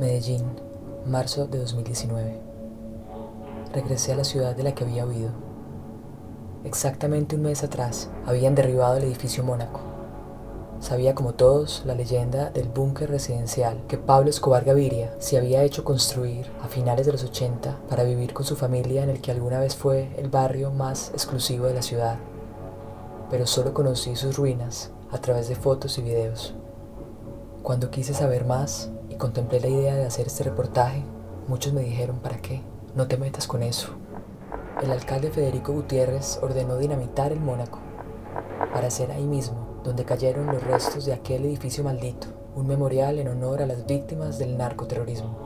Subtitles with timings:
[0.00, 0.46] Medellín,
[1.04, 2.40] marzo de 2019.
[3.74, 5.28] Regresé a la ciudad de la que había huido.
[6.64, 9.80] Exactamente un mes atrás habían derribado el edificio Mónaco.
[10.80, 15.84] Sabía como todos la leyenda del búnker residencial que Pablo Escobar Gaviria se había hecho
[15.84, 19.60] construir a finales de los 80 para vivir con su familia en el que alguna
[19.60, 22.16] vez fue el barrio más exclusivo de la ciudad.
[23.28, 26.54] Pero solo conocí sus ruinas a través de fotos y videos.
[27.62, 28.88] Cuando quise saber más
[29.20, 31.04] contemplé la idea de hacer este reportaje,
[31.46, 32.62] muchos me dijeron, ¿para qué?
[32.96, 33.90] No te metas con eso.
[34.82, 37.78] El alcalde Federico Gutiérrez ordenó dinamitar el Mónaco
[38.72, 43.28] para hacer ahí mismo donde cayeron los restos de aquel edificio maldito, un memorial en
[43.28, 45.38] honor a las víctimas del narcoterrorismo.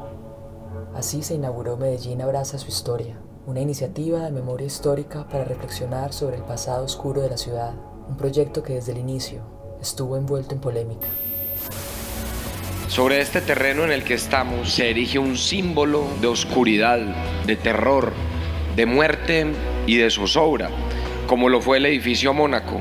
[0.94, 6.36] Así se inauguró Medellín Abraza su historia, una iniciativa de memoria histórica para reflexionar sobre
[6.36, 7.74] el pasado oscuro de la ciudad,
[8.08, 9.42] un proyecto que desde el inicio
[9.80, 11.06] estuvo envuelto en polémica.
[12.94, 17.00] Sobre este terreno en el que estamos se erige un símbolo de oscuridad,
[17.44, 18.12] de terror,
[18.76, 19.46] de muerte
[19.84, 20.70] y de zozobra,
[21.26, 22.80] como lo fue el edificio Mónaco,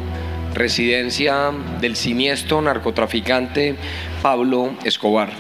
[0.54, 1.50] residencia
[1.82, 3.76] del siniestro narcotraficante
[4.22, 5.32] Pablo Escobar.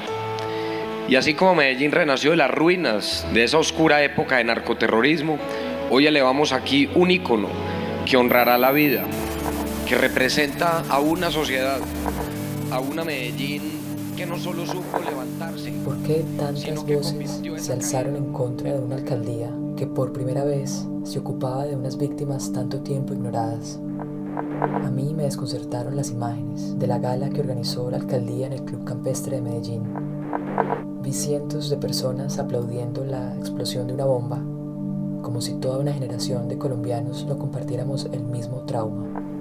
[1.08, 5.38] Y así como Medellín renació de las ruinas de esa oscura época de narcoterrorismo,
[5.92, 7.50] hoy elevamos aquí un ícono
[8.08, 9.04] que honrará la vida,
[9.88, 11.80] que representa a una sociedad,
[12.72, 13.83] a una Medellín
[14.16, 15.72] que no solo supo levantarse.
[15.84, 20.88] ¿Por qué tantas voces se alzaron en contra de una alcaldía que por primera vez
[21.04, 23.80] se ocupaba de unas víctimas tanto tiempo ignoradas?
[24.60, 28.64] A mí me desconcertaron las imágenes de la gala que organizó la alcaldía en el
[28.64, 29.84] Club Campestre de Medellín.
[31.02, 34.38] Vi cientos de personas aplaudiendo la explosión de una bomba,
[35.22, 39.33] como si toda una generación de colombianos no compartiéramos el mismo trauma.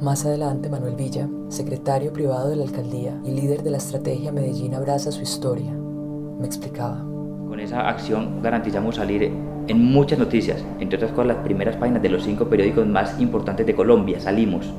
[0.00, 4.74] Más adelante, Manuel Villa, secretario privado de la alcaldía y líder de la estrategia Medellín
[4.74, 7.04] Abraza su historia, me explicaba.
[7.48, 9.32] Con esa acción garantizamos salir
[9.66, 13.66] en muchas noticias, entre otras cosas las primeras páginas de los cinco periódicos más importantes
[13.66, 14.20] de Colombia.
[14.20, 14.72] Salimos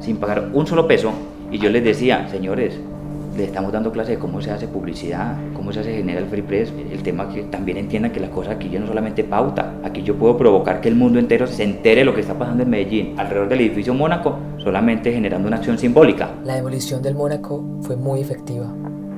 [0.00, 1.12] sin pagar un solo peso
[1.50, 2.78] y yo les decía, señores,
[3.36, 5.36] le estamos dando clase de cómo se hace publicidad,
[5.68, 8.70] cómo se genera el free press, el tema que también entiendan que la cosa aquí
[8.70, 12.04] yo no solamente pauta, aquí yo puedo provocar que el mundo entero se entere de
[12.06, 16.30] lo que está pasando en Medellín, alrededor del edificio Mónaco, solamente generando una acción simbólica.
[16.44, 18.66] La demolición del Mónaco fue muy efectiva.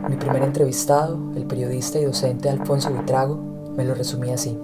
[0.08, 3.36] Mi primer entrevistado, el periodista y docente Alfonso Vitrago,
[3.76, 4.58] me lo resumía así.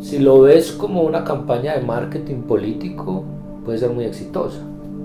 [0.00, 3.24] Si lo ves como una campaña de marketing político,
[3.66, 4.60] puede ser muy exitosa.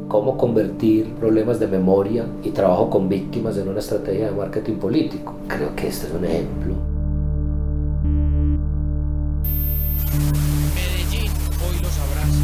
[0.08, 5.36] Cómo convertir problemas de memoria y trabajo con víctimas en una estrategia de marketing político.
[5.48, 6.76] Creo que este es un ejemplo.
[10.74, 12.40] Medellín hoy los abraza.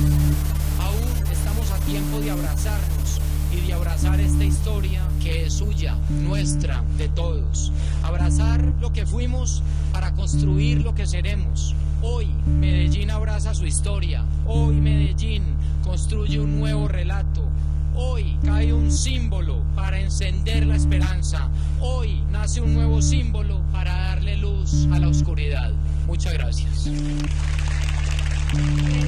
[0.81, 3.21] Aún estamos a tiempo de abrazarnos
[3.53, 7.71] y de abrazar esta historia que es suya, nuestra, de todos.
[8.03, 9.63] Abrazar lo que fuimos
[9.93, 11.73] para construir lo que seremos.
[12.01, 12.27] Hoy
[12.59, 14.25] Medellín abraza su historia.
[14.45, 15.43] Hoy Medellín
[15.85, 17.52] construye un nuevo relato.
[17.95, 21.49] Hoy cae un símbolo para encender la esperanza.
[21.79, 25.71] Hoy nace un nuevo símbolo para darle luz a la oscuridad.
[26.07, 26.87] Muchas gracias.
[26.87, 26.95] En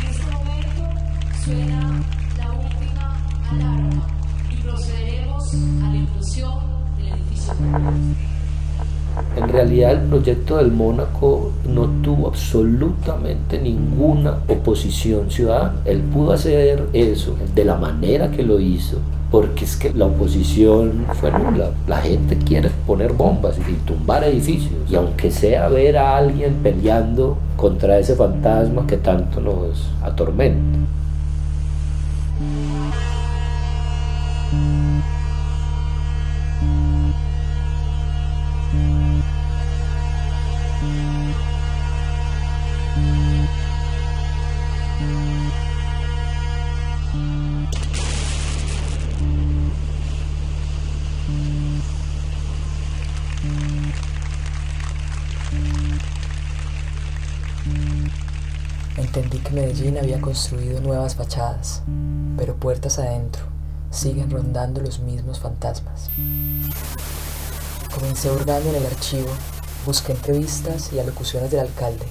[0.07, 0.84] este momento
[1.44, 2.03] suena
[2.38, 3.18] la última
[3.50, 4.07] alarma
[4.51, 6.59] y procederemos a la inclusión
[6.97, 7.56] del edificio.
[9.36, 15.76] En realidad el proyecto del Mónaco no tuvo absolutamente ninguna oposición ciudadana.
[15.86, 18.98] Él pudo hacer eso de la manera que lo hizo,
[19.31, 21.72] porque es que la oposición fue nula.
[21.88, 24.74] La gente quiere poner bombas y tumbar edificios.
[24.90, 30.80] Y aunque sea ver a alguien peleando contra ese fantasma que tanto nos atormenta.
[59.55, 61.81] Medellín había construido nuevas fachadas,
[62.37, 63.43] pero puertas adentro
[63.90, 66.09] siguen rondando los mismos fantasmas.
[67.93, 69.29] Comencé hurgando en el archivo,
[69.85, 72.05] busqué entrevistas y alocuciones del alcalde,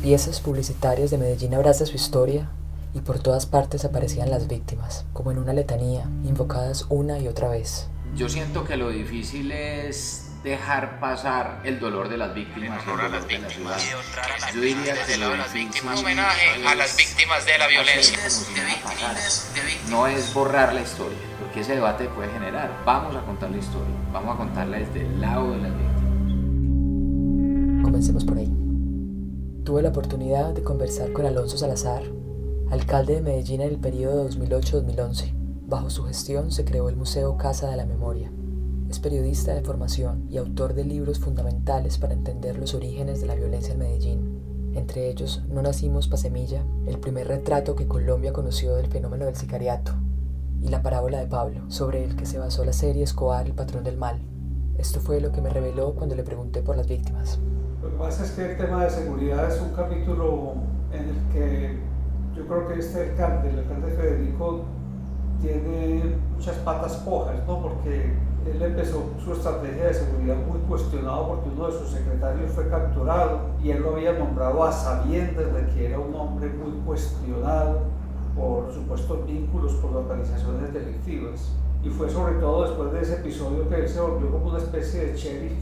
[0.00, 2.48] piezas publicitarias de Medellín abraza su historia
[2.94, 7.50] y por todas partes aparecían las víctimas, como en una letanía, invocadas una y otra
[7.50, 7.88] vez.
[8.16, 12.82] Yo siento que lo difícil es dejar pasar el dolor de las víctimas.
[12.82, 13.82] En honor a las víctimas.
[14.54, 15.16] Yo diría que
[15.54, 16.00] víctimas.
[16.00, 18.18] Homenaje a las víctimas de la violencia.
[19.90, 22.70] No es borrar la historia, porque ese debate puede generar.
[22.84, 25.98] Vamos a contar la historia, vamos a contarla desde el lado de las víctimas.
[27.82, 28.52] Comencemos por ahí.
[29.64, 32.02] Tuve la oportunidad de conversar con Alonso Salazar,
[32.70, 35.34] alcalde de Medellín en el periodo 2008-2011.
[35.66, 38.30] Bajo su gestión se creó el Museo Casa de la Memoria.
[38.88, 43.34] Es periodista de formación y autor de libros fundamentales para entender los orígenes de la
[43.34, 44.72] violencia en Medellín.
[44.74, 49.36] Entre ellos, No nacimos pa' semilla, el primer retrato que Colombia conoció del fenómeno del
[49.36, 49.92] sicariato,
[50.62, 53.84] y La parábola de Pablo, sobre el que se basó la serie Escobar, el patrón
[53.84, 54.20] del mal.
[54.78, 57.38] Esto fue lo que me reveló cuando le pregunté por las víctimas.
[57.82, 60.54] Lo que pasa es que el tema de seguridad es un capítulo
[60.92, 61.78] en el que
[62.34, 64.64] yo creo que este alcalde, el alcalde Federico,
[65.42, 67.60] tiene muchas patas cojas, ¿no?
[67.60, 68.14] Porque
[68.46, 73.40] él empezó su estrategia de seguridad muy cuestionado porque uno de sus secretarios fue capturado
[73.62, 77.80] y él lo había nombrado a sabiendas de que era un hombre muy cuestionado
[78.36, 81.52] por supuestos vínculos con organizaciones delictivas.
[81.82, 85.06] Y fue sobre todo después de ese episodio que él se volvió como una especie
[85.06, 85.52] de sheriff,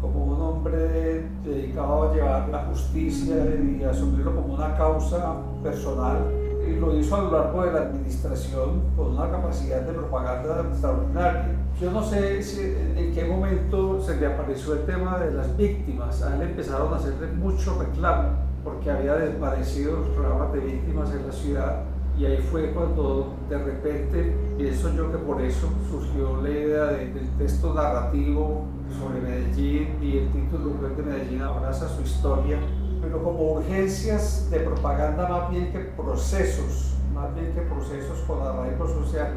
[0.00, 6.98] como un hombre dedicado a llevar la justicia y asumirlo como una causa personal lo
[6.98, 11.56] hizo a lo largo de la administración con una capacidad de propaganda extraordinaria.
[11.80, 12.60] Yo no sé si,
[12.96, 16.22] en qué momento se le apareció el tema de las víctimas.
[16.22, 18.30] A él empezaron a hacerle mucho reclamo
[18.62, 21.82] porque había desvanecido los programas de víctimas en la ciudad
[22.18, 27.28] y ahí fue cuando de repente, pienso yo que por eso surgió la idea del
[27.38, 28.66] texto narrativo
[28.98, 32.58] sobre Medellín y el título de Medellín abraza su historia
[33.04, 38.88] pero como urgencias de propaganda más bien que procesos, más bien que procesos con arraigo
[38.88, 39.34] social.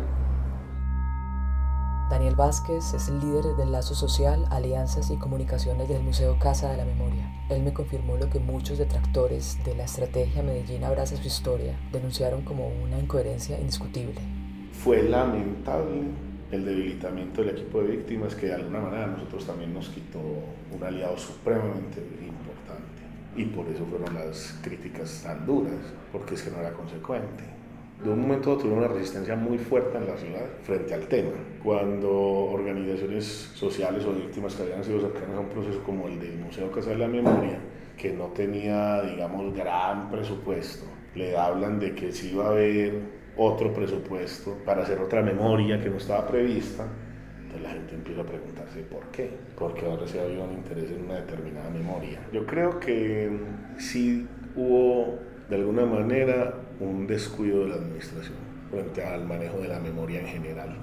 [2.09, 6.77] Daniel Vázquez es el líder del Lazo Social, Alianzas y Comunicaciones del Museo Casa de
[6.77, 7.29] la Memoria.
[7.49, 12.43] Él me confirmó lo que muchos detractores de la estrategia Medellín Abraza su historia denunciaron
[12.43, 14.21] como una incoherencia indiscutible.
[14.71, 16.03] Fue lamentable
[16.49, 20.19] el debilitamiento del equipo de víctimas que de alguna manera a nosotros también nos quitó
[20.19, 22.01] un aliado supremamente
[23.37, 27.43] y por eso fueron las críticas tan duras, porque es que no era consecuente.
[28.03, 31.31] De un momento a otro una resistencia muy fuerte en la ciudad frente al tema.
[31.63, 36.37] Cuando organizaciones sociales o víctimas que habían sido cercanas a un proceso como el del
[36.37, 37.59] Museo Casa de la Memoria,
[37.95, 40.85] que no tenía, digamos, gran presupuesto,
[41.15, 43.01] le hablan de que sí iba a haber
[43.35, 46.85] otro presupuesto para hacer otra memoria que no estaba prevista,
[47.59, 51.15] la gente empieza a preguntarse por qué, porque ahora se había un interés en una
[51.15, 52.19] determinada memoria.
[52.31, 53.29] Yo creo que
[53.77, 55.19] sí hubo
[55.49, 58.37] de alguna manera un descuido de la administración
[58.69, 60.77] frente al manejo de la memoria en general.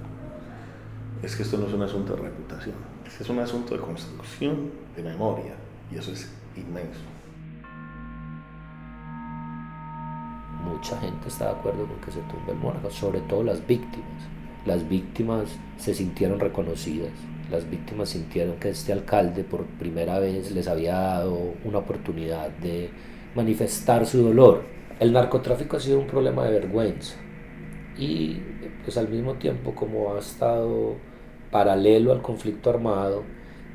[1.21, 2.75] Es que esto no es un asunto de reputación,
[3.05, 5.55] este es un asunto de construcción de memoria
[5.91, 7.01] y eso es inmenso.
[10.63, 14.23] Mucha gente está de acuerdo con que se tumbe el Mónaco, sobre todo las víctimas
[14.65, 17.11] las víctimas se sintieron reconocidas,
[17.51, 22.89] las víctimas sintieron que este alcalde por primera vez les había dado una oportunidad de
[23.35, 24.63] manifestar su dolor.
[24.99, 27.15] El narcotráfico ha sido un problema de vergüenza
[27.97, 28.39] y
[28.83, 30.95] pues al mismo tiempo como ha estado
[31.51, 33.23] paralelo al conflicto armado,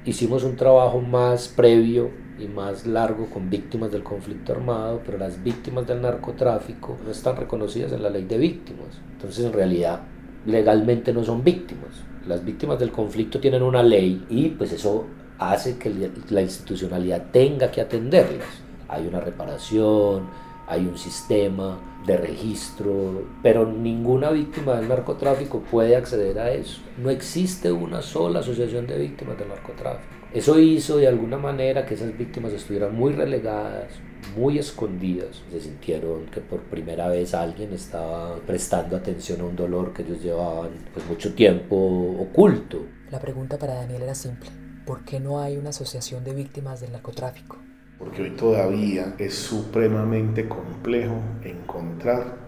[0.04, 5.42] hicimos un trabajo más previo y más largo con víctimas del conflicto armado, pero las
[5.42, 9.00] víctimas del narcotráfico no están reconocidas en la ley de víctimas.
[9.12, 10.02] Entonces en realidad
[10.46, 11.90] legalmente no son víctimas.
[12.26, 15.06] Las víctimas del conflicto tienen una ley y pues eso
[15.38, 18.46] hace que la institucionalidad tenga que atenderlas.
[18.88, 20.28] Hay una reparación,
[20.66, 26.80] hay un sistema de registro, pero ninguna víctima del narcotráfico puede acceder a eso.
[26.98, 30.14] No existe una sola asociación de víctimas del narcotráfico.
[30.32, 33.88] Eso hizo de alguna manera que esas víctimas estuvieran muy relegadas,
[34.36, 35.42] muy escondidas.
[35.50, 40.22] Se sintieron que por primera vez alguien estaba prestando atención a un dolor que ellos
[40.22, 42.86] llevaban pues, mucho tiempo oculto.
[43.10, 44.50] La pregunta para Daniel era simple.
[44.86, 47.58] ¿Por qué no hay una asociación de víctimas del narcotráfico?
[47.98, 52.38] Porque hoy todavía es supremamente complejo encontrar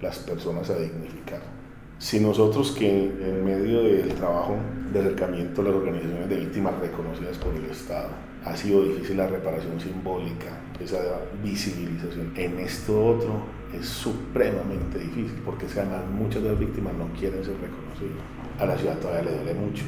[0.00, 1.40] las personas a dignificar.
[1.98, 4.56] Si nosotros que en medio del trabajo
[4.92, 8.10] de acercamiento a las organizaciones de víctimas reconocidas por el Estado,
[8.48, 10.98] ha sido difícil la reparación simbólica, esa
[11.42, 12.32] visibilización.
[12.34, 13.42] En esto otro
[13.74, 18.24] es supremamente difícil porque es que además muchas de las víctimas no quieren ser reconocidas.
[18.58, 19.84] A la ciudad todavía le duele mucho.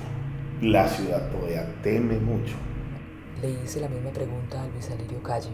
[0.61, 2.55] La ciudad todavía teme mucho.
[3.40, 5.50] Le hice la misma pregunta a Luis Alirio Calle,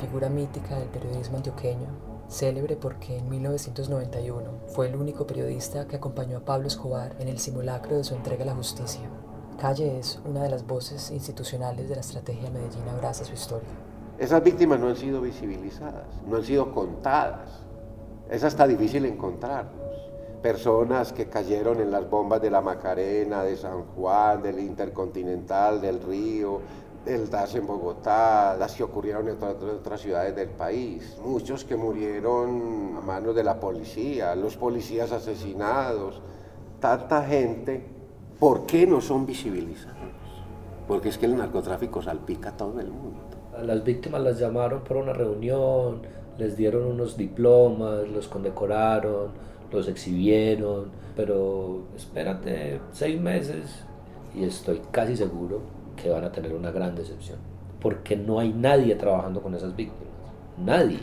[0.00, 6.38] figura mítica del periodismo antioqueño, célebre porque en 1991 fue el único periodista que acompañó
[6.38, 9.08] a Pablo Escobar en el simulacro de su entrega a la justicia.
[9.58, 13.68] Calle es una de las voces institucionales de la estrategia Medellín Abraza su historia.
[14.16, 17.48] Esas víctimas no han sido visibilizadas, no han sido contadas.
[18.30, 19.96] Es hasta difícil encontrarlos.
[20.40, 26.00] Personas que cayeron en las bombas de la Macarena, de San Juan, del Intercontinental, del
[26.02, 26.60] Río,
[27.04, 32.96] el DAS en Bogotá, las que ocurrieron en otras, ciudades del país, muchos que murieron
[32.96, 36.22] a manos de la policía, los policías asesinados,
[36.78, 37.97] tanta gente,
[38.38, 39.96] ¿por qué no son visibilizados?
[40.86, 43.20] Porque es que el narcotráfico salpica a todo el mundo.
[43.62, 46.02] Las víctimas las llamaron para una reunión,
[46.38, 49.30] les dieron unos diplomas, los condecoraron,
[49.72, 53.84] los exhibieron, pero espérate seis meses
[54.34, 55.60] y estoy casi seguro
[56.00, 57.38] que van a tener una gran decepción,
[57.80, 60.14] porque no hay nadie trabajando con esas víctimas,
[60.56, 61.00] nadie.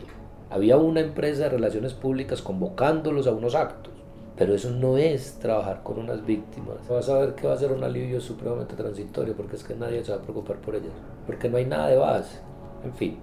[0.49, 3.93] Había una empresa de relaciones públicas convocándolos a unos actos,
[4.37, 6.77] pero eso no es trabajar con unas víctimas.
[6.89, 10.03] Vas a ver que va a ser un alivio supremamente transitorio, porque es que nadie
[10.03, 10.93] se va a preocupar por ellas,
[11.25, 12.39] porque no hay nada de base.
[12.83, 13.17] En fin,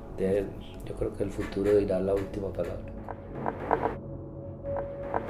[0.86, 4.11] yo creo que el futuro dirá la última palabra.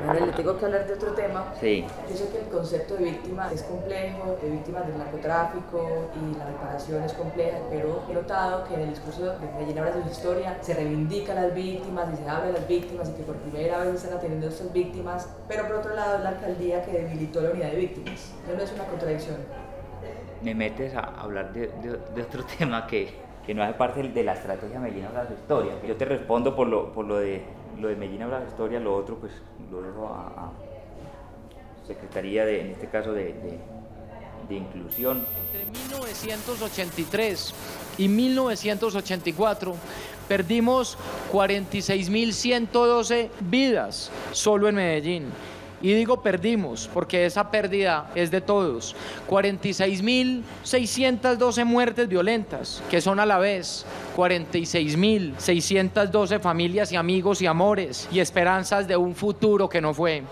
[0.06, 1.52] Bueno, le tengo que hablar de otro tema.
[1.60, 1.84] Sí.
[2.08, 6.46] Yo sé que el concepto de víctima es complejo, de víctimas del narcotráfico y la
[6.46, 10.10] reparación es compleja, pero he notado que en el discurso de Medellín Ahora de su
[10.10, 13.36] historia se reivindica a las víctimas y se habla de las víctimas y que por
[13.36, 16.92] primera vez están atendiendo a estas víctimas, pero por otro lado es la alcaldía que
[16.92, 18.32] debilitó la unidad de víctimas.
[18.46, 19.36] ¿No es una contradicción?
[20.42, 21.70] Me metes a hablar de,
[22.14, 23.08] de, otro tema que,
[23.44, 25.72] que, no hace parte de la estrategia Medellín Ahora de su historia.
[25.86, 27.42] Yo te respondo por lo, por lo de
[27.80, 29.32] lo de Medellín habla de historia, lo otro pues
[29.70, 30.52] lo dejo a,
[31.86, 33.58] Secretaría de, en este caso de, de,
[34.50, 35.24] Inclusión.
[35.46, 37.54] Entre 1983
[37.96, 39.74] y 1984
[40.28, 40.98] perdimos
[41.32, 45.32] 46.112 vidas solo en Medellín.
[45.82, 48.94] Y digo perdimos porque esa pérdida es de todos.
[49.28, 53.84] 46.612 muertes violentas, que son a la vez
[54.16, 60.22] 46.612 familias y amigos y amores y esperanzas de un futuro que no fue.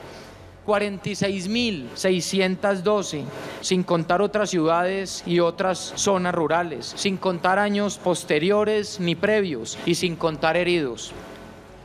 [0.67, 3.25] 46.612,
[3.61, 9.97] sin contar otras ciudades y otras zonas rurales, sin contar años posteriores ni previos y
[9.97, 11.13] sin contar heridos.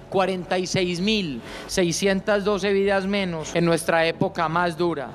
[0.09, 5.09] 46.612 vidas menos en nuestra época más dura.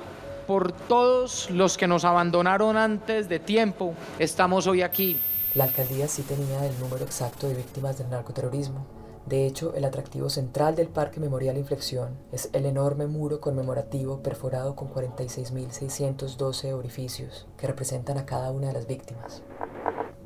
[0.47, 5.17] Por todos los que nos abandonaron antes de tiempo, estamos hoy aquí.
[5.55, 8.85] La alcaldía sí tenía el número exacto de víctimas del narcoterrorismo.
[9.25, 14.75] De hecho, el atractivo central del Parque Memorial Inflexión es el enorme muro conmemorativo perforado
[14.75, 19.43] con 46.612 orificios que representan a cada una de las víctimas.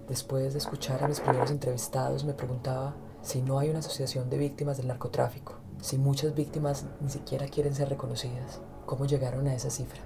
[0.07, 2.95] Después de escuchar a mis primeros entrevistados, me preguntaba
[3.25, 7.73] si no hay una asociación de víctimas del narcotráfico, si muchas víctimas ni siquiera quieren
[7.73, 9.99] ser reconocidas, ¿cómo llegaron a esa cifra?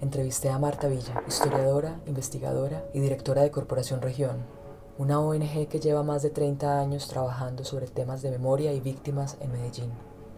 [0.00, 4.38] Entrevisté a Marta Villa, historiadora, investigadora y directora de Corporación Región,
[4.98, 9.36] una ONG que lleva más de 30 años trabajando sobre temas de memoria y víctimas
[9.38, 9.92] en Medellín.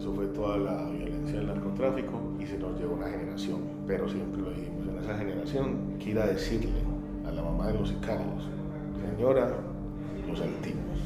[0.00, 3.60] eso fue toda la violencia del narcotráfico y se nos llevó una generación.
[3.86, 6.80] Pero siempre lo dijimos, en esa generación, que ir a decirle
[7.26, 8.48] a la mamá de los sicarios,
[9.14, 9.58] señora,
[10.26, 10.98] los sentimos,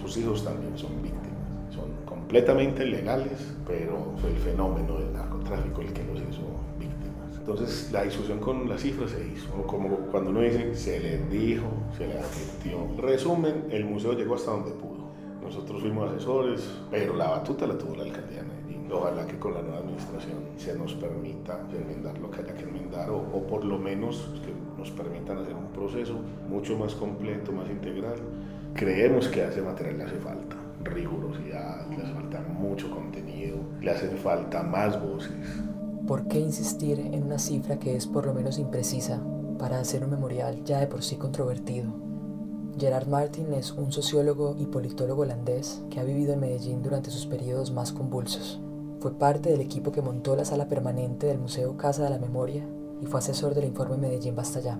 [0.00, 5.92] sus hijos también son víctimas, son completamente legales, pero fue el fenómeno del narcotráfico el
[5.92, 6.42] que los hizo
[6.78, 7.36] víctimas.
[7.38, 11.66] Entonces la discusión con las cifras se hizo, como cuando uno dice, se le dijo,
[11.98, 13.02] se le advirtió.
[13.02, 14.95] Resumen, el museo llegó hasta donde pudo.
[15.46, 18.90] Nosotros fuimos asesores, pero la batuta la tuvo la alcaldía de Medellín.
[18.92, 23.10] Ojalá que con la nueva administración se nos permita enmendar lo que haya que enmendar
[23.10, 26.14] o, o por lo menos que nos permitan hacer un proceso
[26.48, 28.16] mucho más completo, más integral.
[28.74, 33.90] Creemos que a ese material le hace falta rigurosidad, le hace falta mucho contenido, le
[33.92, 35.62] hace falta más voces.
[36.08, 39.22] ¿Por qué insistir en una cifra que es por lo menos imprecisa
[39.60, 42.05] para hacer un memorial ya de por sí controvertido?
[42.78, 47.26] Gerard Martin es un sociólogo y politólogo holandés que ha vivido en Medellín durante sus
[47.26, 48.60] periodos más convulsos.
[49.00, 52.66] Fue parte del equipo que montó la sala permanente del Museo Casa de la Memoria
[53.00, 54.78] y fue asesor del informe Medellín Basta Ya.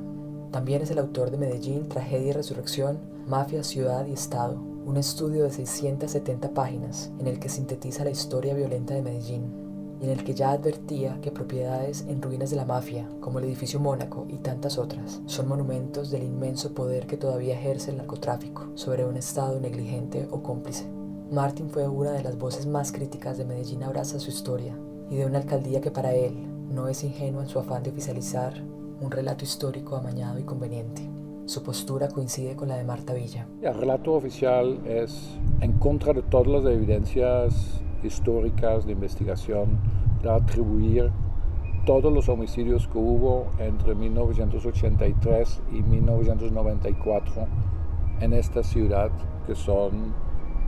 [0.50, 5.44] También es el autor de Medellín, Tragedia y Resurrección, Mafia, Ciudad y Estado, un estudio
[5.44, 9.65] de 670 páginas en el que sintetiza la historia violenta de Medellín
[10.00, 13.46] y en el que ya advertía que propiedades en ruinas de la mafia, como el
[13.46, 18.70] edificio Mónaco y tantas otras, son monumentos del inmenso poder que todavía ejerce el narcotráfico
[18.74, 20.86] sobre un Estado negligente o cómplice.
[21.30, 24.78] Martin fue una de las voces más críticas de Medellín Abraza su historia
[25.10, 28.62] y de una alcaldía que para él no es ingenua en su afán de oficializar
[29.00, 31.02] un relato histórico amañado y conveniente.
[31.46, 33.46] Su postura coincide con la de Marta Villa.
[33.62, 39.78] El relato oficial es en contra de todas las evidencias históricas de investigación
[40.22, 41.10] de atribuir
[41.84, 47.46] todos los homicidios que hubo entre 1983 y 1994
[48.20, 49.10] en esta ciudad,
[49.46, 50.14] que son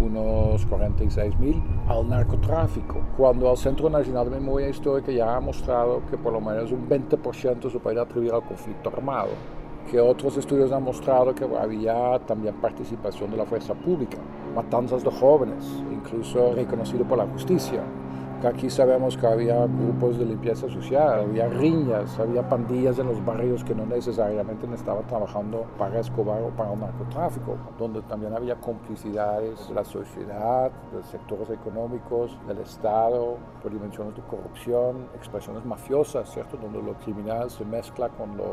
[0.00, 3.00] unos 46 mil, al narcotráfico.
[3.16, 6.88] Cuando el Centro Nacional de Memoria Histórica ya ha mostrado que por lo menos un
[6.88, 9.30] 20% se puede atribuir al conflicto armado
[9.90, 14.18] que otros estudios han mostrado que había también participación de la fuerza pública,
[14.54, 17.82] matanzas de jóvenes, incluso reconocido por la justicia
[18.46, 23.64] aquí sabemos que había grupos de limpieza social, había riñas, había pandillas en los barrios
[23.64, 29.68] que no necesariamente estaban trabajando para Escobar o para el narcotráfico, donde también había complicidades
[29.68, 36.56] de la sociedad, de sectores económicos, del Estado, por dimensiones de corrupción, expresiones mafiosas, ¿cierto?
[36.56, 38.44] Donde lo criminal se mezcla con lo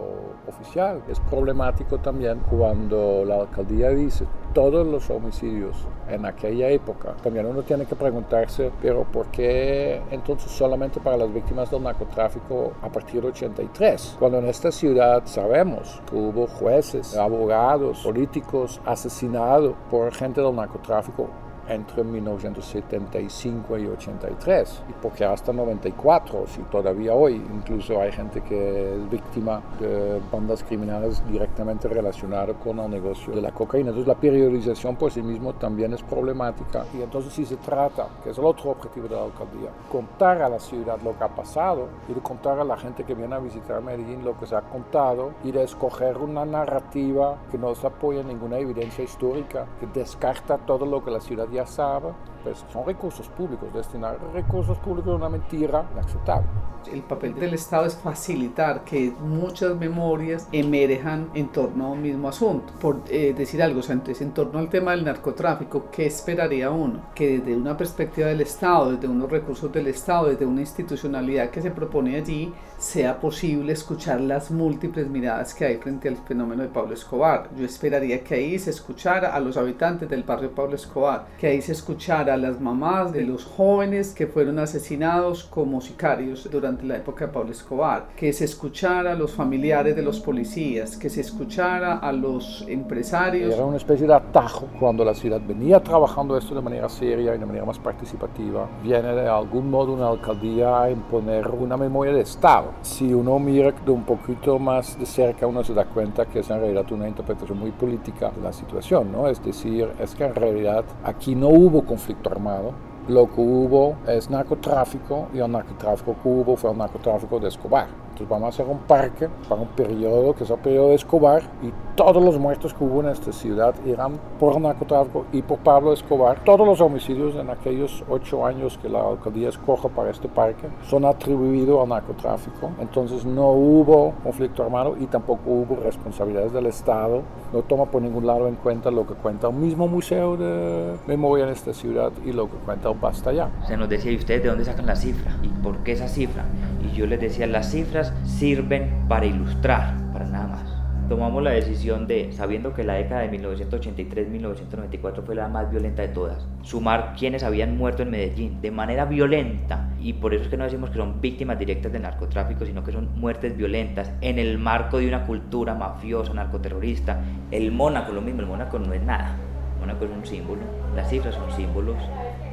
[0.48, 1.04] oficial.
[1.08, 7.14] Es problemático también cuando la alcaldía dice todos los homicidios en aquella época.
[7.22, 9.75] También uno tiene que preguntarse, pero ¿por qué
[10.12, 14.18] entonces solamente para las víctimas del narcotráfico a partir de 83?
[14.20, 21.30] Cuando en esta ciudad sabemos que hubo jueces, abogados, políticos asesinados por gente del narcotráfico
[21.68, 28.96] entre 1975 y 83 y porque hasta 94 si todavía hoy incluso hay gente que
[28.96, 33.90] es víctima de bandas criminales directamente relacionadas con el negocio de la cocaína.
[33.90, 36.86] Entonces la periodización por sí mismo también es problemática.
[36.98, 40.50] Y entonces si se trata que es el otro objetivo de la alcaldía contar a
[40.50, 43.40] la ciudad lo que ha pasado y de contar a la gente que viene a
[43.40, 47.88] visitar Medellín lo que se ha contado y de escoger una narrativa que no se
[47.88, 52.14] apoya en ninguna evidencia histórica que descarta todo lo que la ciudad ya sabe,
[52.46, 53.74] pues son recursos públicos.
[53.74, 56.48] Destinar recursos públicos es una mentira inaceptable.
[56.94, 62.30] El papel del Estado es facilitar que muchas memorias emerjan en torno a un mismo
[62.30, 62.72] asunto.
[62.80, 66.70] Por eh, decir algo, o sea, entonces, en torno al tema del narcotráfico, ¿qué esperaría
[66.70, 67.08] uno?
[67.16, 71.64] Que desde una perspectiva del Estado, desde unos recursos del Estado, desde una institucionalidad que
[71.64, 76.70] se propone allí, sea posible escuchar las múltiples miradas que hay frente al fenómeno de
[76.70, 77.50] Pablo Escobar.
[77.58, 81.62] Yo esperaría que ahí se escuchara a los habitantes del barrio Pablo Escobar, que ahí
[81.62, 86.98] se escuchara a las mamás de los jóvenes que fueron asesinados como sicarios durante la
[86.98, 91.22] época de Pablo Escobar, que se escuchara a los familiares de los policías, que se
[91.22, 93.54] escuchara a los empresarios.
[93.54, 97.38] Era una especie de atajo cuando la ciudad venía trabajando esto de manera seria y
[97.38, 98.68] de manera más participativa.
[98.84, 102.74] Viene de algún modo una alcaldía a imponer una memoria de Estado.
[102.82, 106.50] Si uno mira de un poquito más de cerca, uno se da cuenta que es
[106.50, 109.30] en realidad una interpretación muy política de la situación, ¿no?
[109.30, 111.86] Es decir, es que en realidad aquí no hubo
[112.32, 112.74] armado,
[113.08, 117.88] lo que hubo es narcotráfico y el narcotráfico que hubo fue el narcotráfico de Escobar.
[118.04, 121.44] Entonces vamos a hacer un parque para un periodo que es el periodo de Escobar
[121.62, 125.94] y todos los muertos que hubo en esta ciudad eran por narcotráfico y por Pablo
[125.94, 126.44] Escobar.
[126.44, 131.06] Todos los homicidios en aquellos ocho años que la alcaldía escoge para este parque son
[131.06, 132.72] atribuidos al narcotráfico.
[132.80, 137.22] Entonces no hubo conflicto armado y tampoco hubo responsabilidades del Estado.
[137.54, 141.46] No toma por ningún lado en cuenta lo que cuenta el mismo Museo de Memoria
[141.46, 143.50] en esta ciudad y lo que cuenta el Basta Ya.
[143.68, 145.32] Se nos decía, ¿y ustedes de dónde sacan la cifra?
[145.42, 146.44] ¿Y por qué esa cifra?
[146.84, 150.75] Y yo les decía, las cifras sirven para ilustrar, para nada más.
[151.08, 156.10] Tomamos la decisión de, sabiendo que la década de 1983-1994 fue la más violenta de
[156.10, 160.58] todas, sumar quienes habían muerto en Medellín de manera violenta, y por eso es que
[160.58, 164.58] no decimos que son víctimas directas del narcotráfico, sino que son muertes violentas en el
[164.58, 167.22] marco de una cultura mafiosa, narcoterrorista.
[167.52, 169.38] El Mónaco, lo mismo, el Mónaco no es nada,
[169.76, 170.62] el Mónaco es un símbolo,
[170.96, 171.98] las cifras son símbolos,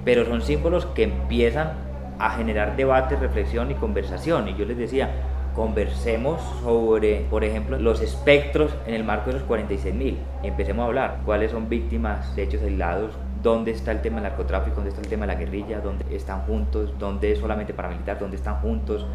[0.05, 1.73] pero son símbolos que empiezan
[2.19, 5.11] a generar debate, reflexión y conversación, y yo les decía,
[5.55, 10.87] conversemos sobre, por ejemplo, los espectros en el marco de los 46.000 y empecemos a
[10.87, 11.21] hablar.
[11.25, 13.13] Cuáles son víctimas de hechos aislados,
[13.43, 16.43] dónde está el tema del narcotráfico, dónde está el tema de la guerrilla, dónde están
[16.43, 19.07] juntos, dónde es solamente paramilitar, dónde están juntos,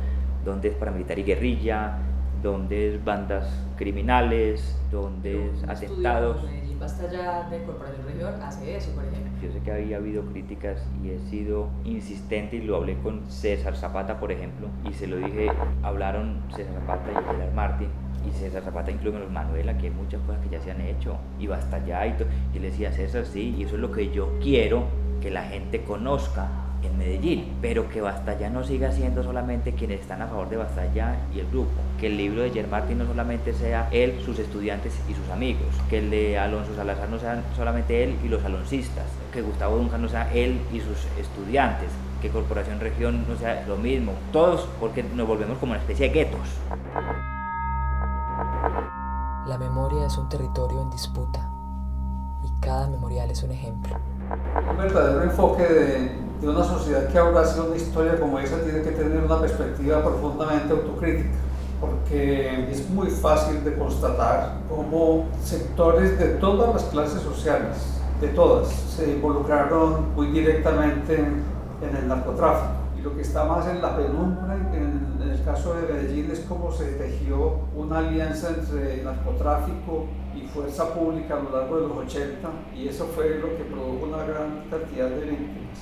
[0.45, 1.97] dónde es paramilitar y guerrilla,
[2.41, 6.45] dónde es bandas criminales, dónde es atentados.
[6.79, 9.26] Basta ya de Corporación Región hace eso, por ejemplo.
[9.47, 13.77] Yo sé que había habido críticas y he sido insistente y lo hablé con César
[13.77, 15.47] Zapata, por ejemplo, y se lo dije,
[15.83, 17.87] hablaron César Zapata y Pilar Martín,
[18.27, 21.15] y César Zapata incluye los Manuela, que hay muchas cosas que ya se han hecho,
[21.39, 22.15] y basta ya, y,
[22.53, 24.83] y le decía, César, sí, y eso es lo que yo quiero
[25.21, 26.49] que la gente conozca,
[26.87, 31.17] en Medellín, pero que Bastalla no siga siendo solamente quienes están a favor de Bastalla
[31.33, 35.13] y el grupo, que el libro de Martin no solamente sea él, sus estudiantes y
[35.13, 39.41] sus amigos, que el de Alonso Salazar no sean solamente él y los aloncistas, que
[39.41, 41.89] Gustavo Duncan no sea él y sus estudiantes,
[42.21, 46.13] que Corporación Región no sea lo mismo, todos porque nos volvemos como una especie de
[46.13, 46.47] guetos.
[49.47, 51.49] La memoria es un territorio en disputa
[52.43, 53.97] y cada memorial es un ejemplo.
[54.29, 59.23] Un verdadero enfoque de, una sociedad que abraza una historia como esa tiene que tener
[59.23, 61.29] una perspectiva profundamente autocrítica,
[61.79, 68.67] porque es muy fácil de constatar cómo sectores de todas las clases sociales, de todas,
[68.67, 72.73] se involucraron muy directamente en, el narcotráfico.
[72.97, 74.57] Y lo que está más en la penumbra,
[75.47, 81.39] caso de Medellín, es cómo se tejió una alianza entre narcotráfico y fuerza pública a
[81.43, 85.21] lo largo de los 80, y eso fue lo que produjo una gran cantidad de
[85.21, 85.79] víctimas.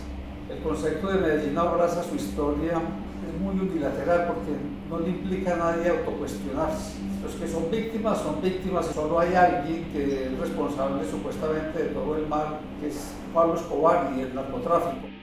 [0.51, 2.79] El concepto de Medellín abraza su historia
[3.27, 4.51] es muy unilateral porque
[4.87, 6.99] no le implica a nadie autocuestionarse.
[7.23, 12.17] Los que son víctimas son víctimas, solo hay alguien que es responsable supuestamente de todo
[12.17, 15.14] el mal, que es Pablo Escobar y el narcotráfico.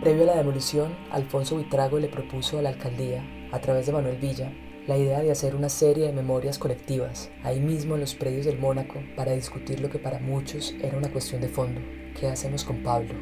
[0.00, 4.16] Previo a la demolición, Alfonso Buitrago le propuso a la alcaldía, a través de Manuel
[4.16, 4.50] Villa,
[4.86, 8.58] la idea de hacer una serie de memorias colectivas, ahí mismo en los predios del
[8.58, 11.82] Mónaco, para discutir lo que para muchos era una cuestión de fondo.
[12.18, 13.12] ¿Qué hacemos con Pablo?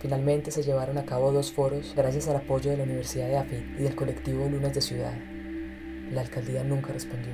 [0.00, 3.80] Finalmente se llevaron a cabo dos foros gracias al apoyo de la Universidad de AFIT
[3.80, 5.14] y del colectivo Lunas de Ciudad.
[6.10, 7.32] La alcaldía nunca respondió.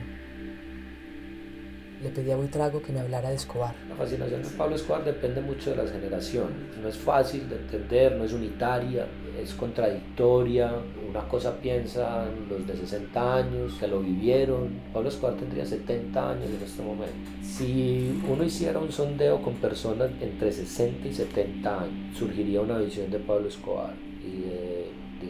[2.03, 3.75] Le pedí a Buitrago que me hablara de Escobar.
[3.89, 6.77] La fascinación de Pablo Escobar depende mucho de las generaciones.
[6.81, 9.07] No es fácil de entender, no es unitaria,
[9.43, 10.73] es contradictoria.
[11.09, 14.81] Una cosa piensa los de 60 años que lo vivieron.
[14.93, 17.31] Pablo Escobar tendría 70 años en este momento.
[17.43, 23.11] Si uno hiciera un sondeo con personas entre 60 y 70 años, surgiría una visión
[23.11, 24.78] de Pablo Escobar y de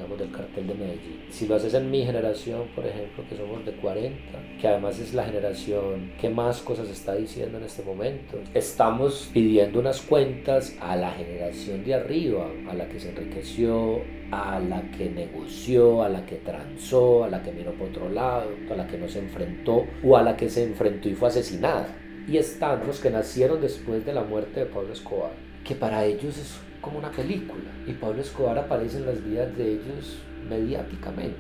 [0.09, 1.25] digamos, del cartel de Medellín.
[1.31, 4.17] Si lo haces en mi generación, por ejemplo, que somos de 40,
[4.61, 9.81] que además es la generación que más cosas está diciendo en este momento, estamos pidiendo
[9.81, 15.11] unas cuentas a la generación de arriba, a la que se enriqueció, a la que
[15.11, 18.99] negoció, a la que transó, a la que miró por otro lado, a la que
[18.99, 21.89] no se enfrentó o a la que se enfrentó y fue asesinada.
[22.27, 25.33] Y están los que nacieron después de la muerte de Pablo Escobar,
[25.65, 27.71] que para ellos es como una película.
[27.87, 31.37] Y Pablo Escobar aparece en las vidas de ellos mediáticamente,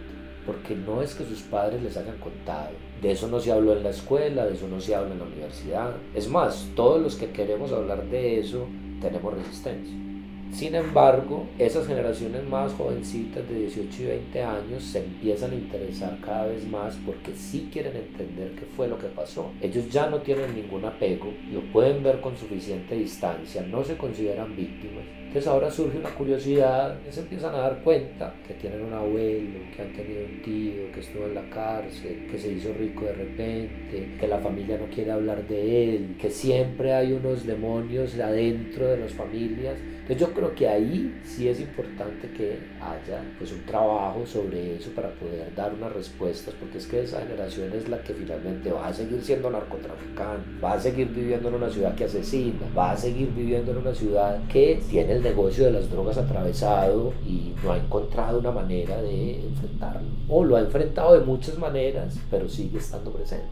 [0.46, 2.70] porque no es que sus padres les hayan contado.
[3.03, 5.27] De eso no se habló en la escuela, de eso no se habla en la
[5.27, 5.94] universidad.
[6.14, 8.66] Es más, todos los que queremos hablar de eso
[9.01, 10.09] tenemos resistencia.
[10.53, 16.18] Sin embargo, esas generaciones más jovencitas de 18 y 20 años se empiezan a interesar
[16.24, 19.53] cada vez más porque sí quieren entender qué fue lo que pasó.
[19.61, 24.57] Ellos ya no tienen ningún apego, lo pueden ver con suficiente distancia, no se consideran
[24.57, 25.05] víctimas.
[25.28, 29.82] Entonces ahora surge una curiosidad, se empiezan a dar cuenta que tienen un abuelo, que
[29.82, 34.16] han tenido un tío, que estuvo en la cárcel, que se hizo rico de repente,
[34.18, 38.96] que la familia no quiere hablar de él, que siempre hay unos demonios adentro de
[38.96, 39.76] las familias.
[40.08, 44.90] Entonces yo creo que ahí sí es importante que haya pues un trabajo sobre eso
[44.92, 48.86] para poder dar unas respuestas, porque es que esa generación es la que finalmente va
[48.86, 52.96] a seguir siendo narcotraficante, va a seguir viviendo en una ciudad que asesina, va a
[52.96, 57.72] seguir viviendo en una ciudad que tiene el negocio de las drogas atravesado y no
[57.72, 60.09] ha encontrado una manera de enfrentarlo.
[60.28, 63.48] O lo ha enfrentado de muchas maneras, pero sigue estando presente.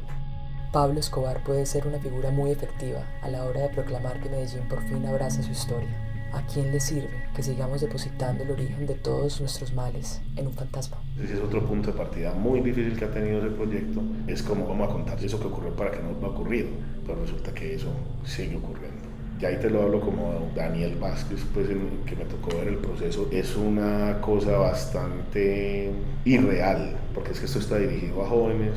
[0.72, 4.68] Pablo Escobar puede ser una figura muy efectiva a la hora de proclamar que Medellín
[4.68, 5.88] por fin abraza su historia.
[6.32, 10.52] ¿A quién le sirve que sigamos depositando el origen de todos nuestros males en un
[10.52, 10.98] fantasma?
[11.22, 14.02] Ese es otro punto de partida muy difícil que ha tenido ese proyecto.
[14.26, 16.68] Es como vamos a contar eso que ocurrió para que no ha ocurrido.
[17.06, 17.88] Pero resulta que eso
[18.24, 18.95] sigue ocurriendo.
[19.38, 23.28] Ya ahí te lo hablo como Daniel Vázquez, pues que me tocó ver el proceso.
[23.30, 25.90] Es una cosa bastante
[26.24, 28.72] irreal, porque es que esto está dirigido a jóvenes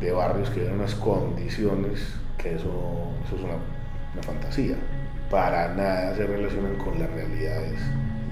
[0.00, 2.00] de barrios que viven unas condiciones
[2.38, 2.70] que eso,
[3.26, 3.56] eso es una,
[4.12, 4.76] una fantasía
[5.30, 7.80] para nada se relacionan con las realidades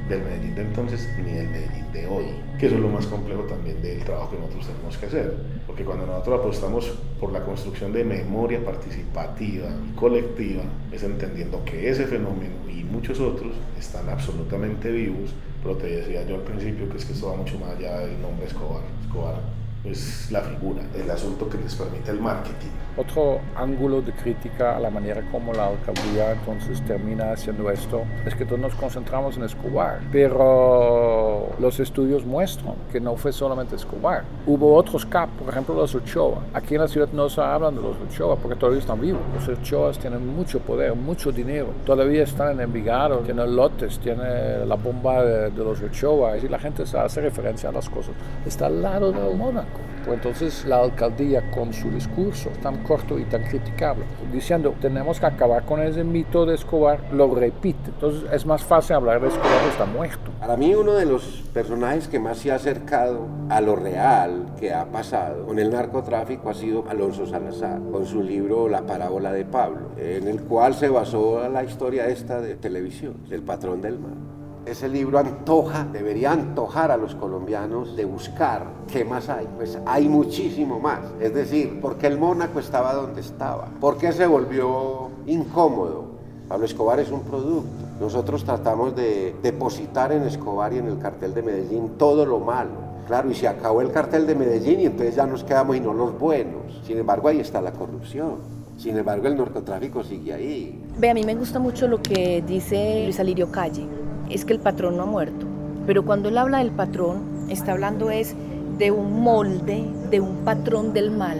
[0.08, 2.24] del Medellín de entonces ni del Medellín de hoy,
[2.58, 5.34] que eso es lo más complejo también del trabajo que nosotros tenemos que hacer,
[5.66, 11.88] porque cuando nosotros apostamos por la construcción de memoria participativa y colectiva, es entendiendo que
[11.88, 16.98] ese fenómeno y muchos otros están absolutamente vivos, pero te decía yo al principio que
[16.98, 18.82] es que esto va mucho más allá del nombre Escobar.
[19.06, 24.76] Escobar es la figura, el asunto que les permite el marketing otro ángulo de crítica
[24.76, 29.36] a la manera como la alcaldía entonces termina haciendo esto es que todos nos concentramos
[29.36, 34.24] en Escobar, pero los estudios muestran que no fue solamente Escobar.
[34.46, 36.42] Hubo otros capos, por ejemplo los Ochoa.
[36.52, 39.22] Aquí en la ciudad no se hablan de los Ochoa porque todavía están vivos.
[39.34, 41.68] Los Ochoa tienen mucho poder, mucho dinero.
[41.86, 46.84] Todavía están en Envigado, tienen lotes, tienen la bomba de, los Ochoa y la gente
[46.86, 48.14] se hace referencia a las cosas.
[48.46, 49.71] Está al lado del Mónaco.
[50.04, 55.26] Pues entonces la alcaldía con su discurso tan corto y tan criticable, diciendo tenemos que
[55.26, 57.90] acabar con ese mito de Escobar, lo repite.
[57.90, 60.30] Entonces es más fácil hablar de Escobar está muerto.
[60.40, 64.72] Para mí uno de los personajes que más se ha acercado a lo real que
[64.72, 69.44] ha pasado con el narcotráfico ha sido Alonso Salazar, con su libro La parábola de
[69.44, 74.31] Pablo, en el cual se basó la historia esta de televisión, del patrón del mal
[74.66, 79.48] ese libro antoja, debería antojar a los colombianos de buscar qué más hay.
[79.56, 81.00] Pues hay muchísimo más.
[81.20, 83.66] Es decir, ¿por qué el Mónaco estaba donde estaba?
[83.80, 86.04] ¿Por qué se volvió incómodo?
[86.48, 87.70] Pablo Escobar es un producto.
[88.00, 92.92] Nosotros tratamos de depositar en Escobar y en el cartel de Medellín todo lo malo.
[93.06, 95.92] Claro, y se acabó el cartel de Medellín y entonces ya nos quedamos y no
[95.92, 96.80] los buenos.
[96.86, 98.36] Sin embargo, ahí está la corrupción.
[98.78, 100.82] Sin embargo, el narcotráfico sigue ahí.
[100.98, 104.01] Ve, a mí me gusta mucho lo que dice Luis Alirio Calle
[104.32, 105.46] es que el patrón no ha muerto.
[105.86, 108.34] Pero cuando él habla del patrón, está hablando es
[108.78, 111.38] de un molde, de un patrón del mal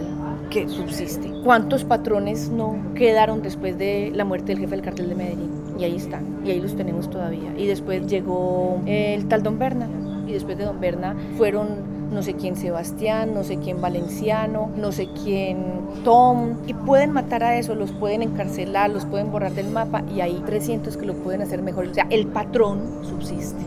[0.49, 1.31] que subsiste.
[1.43, 5.51] ¿Cuántos patrones no quedaron después de la muerte del jefe del cartel de Medellín?
[5.79, 7.53] Y ahí están, y ahí los tenemos todavía.
[7.57, 9.87] Y después llegó el tal Don Berna,
[10.27, 14.91] y después de Don Berna fueron no sé quién Sebastián, no sé quién Valenciano, no
[14.91, 19.69] sé quién Tom, y pueden matar a eso, los pueden encarcelar, los pueden borrar del
[19.69, 21.87] mapa y hay 300 que lo pueden hacer mejor.
[21.87, 23.63] O sea, el patrón subsiste.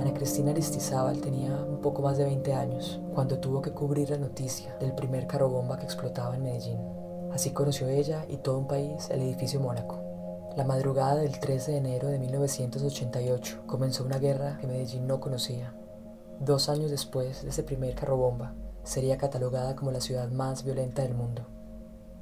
[0.00, 4.18] Ana Cristina Aristizábal tenía un poco más de 20 años cuando tuvo que cubrir la
[4.18, 6.78] noticia del primer carrobomba que explotaba en Medellín.
[7.32, 10.02] Así conoció ella y todo un país el edificio Mónaco.
[10.56, 15.74] La madrugada del 13 de enero de 1988 comenzó una guerra que Medellín no conocía.
[16.40, 18.52] Dos años después de ese primer carrobomba,
[18.84, 21.46] sería catalogada como la ciudad más violenta del mundo.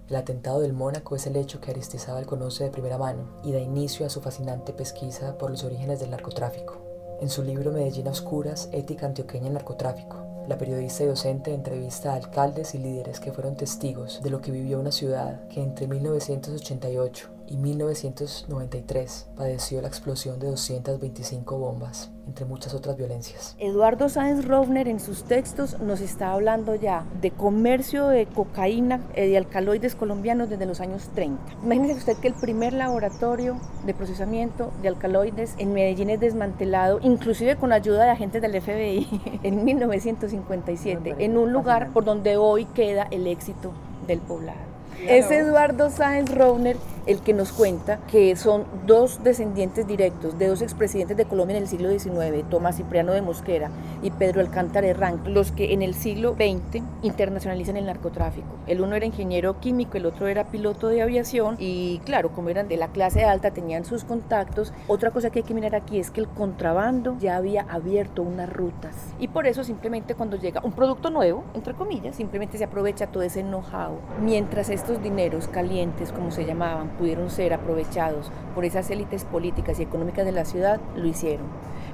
[0.08, 3.58] El atentado del Mónaco es el hecho que Aristizábal conoce de primera mano y da
[3.58, 6.76] inicio a su fascinante pesquisa por los orígenes del narcotráfico.
[7.20, 10.16] En su libro Medellín a Oscuras, Ética Antioqueña en Narcotráfico,
[10.48, 14.52] la periodista y docente entrevista a alcaldes y líderes que fueron testigos de lo que
[14.52, 22.44] vivió una ciudad que entre 1988 y 1993 padeció la explosión de 225 bombas, entre
[22.44, 23.56] muchas otras violencias.
[23.58, 29.20] Eduardo Sáenz Rovner en sus textos nos está hablando ya de comercio de cocaína y
[29.20, 31.40] eh, de alcaloides colombianos desde los años 30.
[31.62, 37.56] Imagínese usted que el primer laboratorio de procesamiento de alcaloides en Medellín es desmantelado, inclusive
[37.56, 43.06] con ayuda de agentes del FBI, en 1957, en un lugar por donde hoy queda
[43.10, 43.72] el éxito
[44.06, 44.73] del poblado.
[45.00, 46.76] Es Eduardo Sáenz Rovner
[47.06, 51.62] el que nos cuenta que son dos descendientes directos de dos expresidentes de Colombia en
[51.62, 53.70] el siglo XIX, Tomás Cipriano de Mosquera
[54.02, 58.48] y Pedro Alcántara Herrán, los que en el siglo XX internacionalizan el narcotráfico.
[58.66, 62.68] El uno era ingeniero químico, el otro era piloto de aviación y claro, como eran
[62.68, 64.72] de la clase alta, tenían sus contactos.
[64.88, 68.50] Otra cosa que hay que mirar aquí es que el contrabando ya había abierto unas
[68.50, 73.08] rutas y por eso simplemente cuando llega un producto nuevo, entre comillas, simplemente se aprovecha
[73.08, 73.98] todo ese know-how.
[74.22, 79.82] Mientras estos dineros calientes, como se llamaban, pudieron ser aprovechados por esas élites políticas y
[79.82, 81.46] económicas de la ciudad, lo hicieron.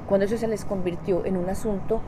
[0.09, 2.01] Cuando eso se les convirtió en un asunto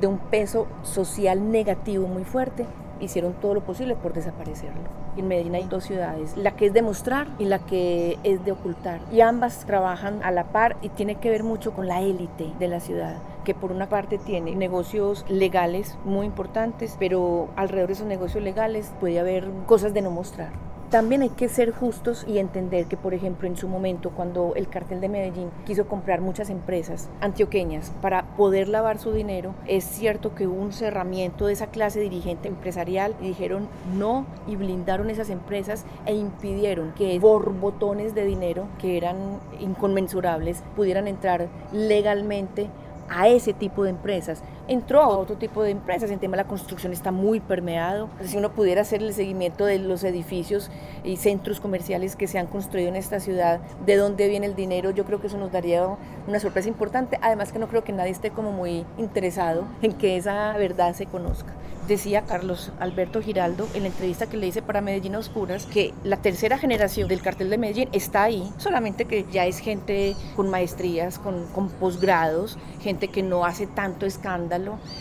[0.00, 2.64] de un peso social negativo muy fuerte,
[3.00, 4.82] hicieron todo lo posible por desaparecerlo.
[5.16, 8.52] En Medellín hay dos ciudades, la que es de mostrar y la que es de
[8.52, 9.00] ocultar.
[9.10, 12.68] Y ambas trabajan a la par y tiene que ver mucho con la élite de
[12.68, 18.06] la ciudad que por una parte tiene negocios legales muy importantes, pero alrededor de esos
[18.06, 20.70] negocios legales puede haber cosas de no mostrar.
[20.90, 24.68] También hay que ser justos y entender que, por ejemplo, en su momento, cuando el
[24.68, 30.34] cartel de Medellín quiso comprar muchas empresas antioqueñas para poder lavar su dinero, es cierto
[30.34, 35.30] que hubo un cerramiento de esa clase dirigente empresarial y dijeron no y blindaron esas
[35.30, 42.68] empresas e impidieron que borbotones de dinero que eran inconmensurables pudieran entrar legalmente
[43.10, 44.42] a ese tipo de empresas.
[44.70, 48.08] Entró a otro tipo de empresas, el tema de la construcción está muy permeado.
[48.22, 50.70] Si uno pudiera hacer el seguimiento de los edificios
[51.02, 54.92] y centros comerciales que se han construido en esta ciudad, de dónde viene el dinero,
[54.92, 55.84] yo creo que eso nos daría
[56.28, 57.18] una sorpresa importante.
[57.20, 61.06] Además que no creo que nadie esté como muy interesado en que esa verdad se
[61.06, 61.52] conozca
[61.90, 65.92] decía Carlos Alberto Giraldo en la entrevista que le hice para Medellín a Oscuras que
[66.04, 70.50] la tercera generación del cartel de Medellín está ahí, solamente que ya es gente con
[70.50, 74.59] maestrías, con, con posgrados, gente que no hace tanto escándalo,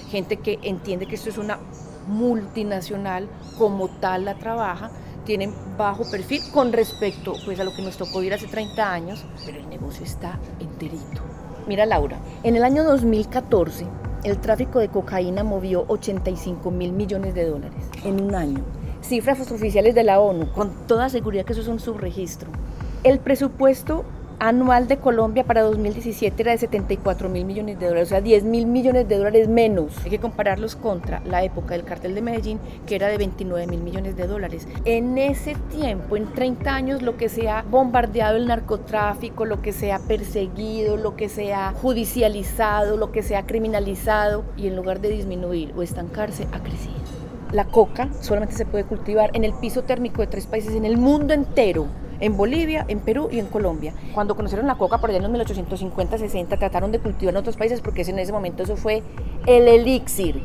[0.10, 1.60] gente que entiende que esto es una
[2.08, 4.90] multinacional como tal la trabaja,
[5.26, 9.26] tienen bajo perfil con respecto pues, a lo que nos tocó ir hace 30 años,
[9.46, 11.22] pero el negocio está enterito.
[11.68, 13.86] Mira Laura, en el año 2014
[14.24, 18.60] el tráfico de cocaína movió 85 mil millones de dólares en un año.
[19.02, 22.50] Cifras oficiales de la ONU, con toda seguridad que eso es un subregistro.
[23.04, 24.04] El presupuesto
[24.40, 28.46] anual de Colombia para 2017 era de 74 mil millones de dólares, o sea, 10
[28.46, 29.94] mil millones de dólares menos.
[30.04, 33.82] Hay que compararlos contra la época del cartel de Medellín, que era de 29 mil
[33.82, 34.68] millones de dólares.
[34.86, 39.74] En ese tiempo, en 30 años, lo que se ha bombardeado el narcotráfico, lo que
[39.74, 44.76] se ha perseguido, lo que se ha judicializado, lo que se ha criminalizado, y en
[44.76, 46.96] lugar de disminuir o estancarse, ha crecido.
[47.52, 50.98] La coca solamente se puede cultivar en el piso térmico de tres países en el
[50.98, 51.88] mundo entero
[52.20, 53.94] en Bolivia, en Perú y en Colombia.
[54.14, 57.82] Cuando conocieron la coca por allá en los 1850-60, trataron de cultivar en otros países
[57.82, 59.04] porque en ese momento eso fue
[59.46, 60.42] el elixir.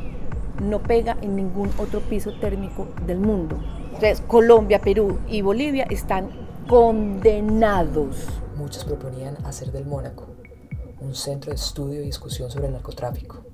[0.62, 3.58] No pega en ningún otro piso térmico del mundo.
[3.86, 6.30] Entonces, Colombia, Perú y Bolivia están
[6.68, 8.28] condenados.
[8.56, 10.26] Muchos proponían hacer del Mónaco
[11.00, 13.53] un centro de estudio y discusión sobre el narcotráfico